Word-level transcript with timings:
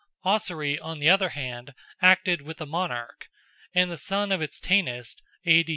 Ossory, 0.25 0.79
on 0.79 0.97
the 0.97 1.11
other 1.11 1.29
hand, 1.29 1.75
acted 2.01 2.41
with 2.41 2.57
the 2.57 2.65
monarch, 2.65 3.27
and 3.75 3.91
the 3.91 3.99
son 3.99 4.31
of 4.31 4.41
its 4.41 4.59
Tanist 4.59 5.21
(A. 5.45 5.63